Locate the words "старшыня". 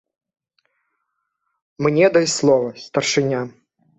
2.87-3.41